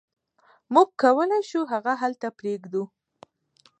موږ 0.73 0.87
کولی 1.01 1.41
شو 1.49 1.61
هغه 1.73 1.93
هلته 2.01 2.27
پریږدو 2.39 2.83